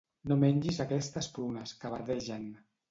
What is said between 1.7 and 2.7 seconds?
que verdegen.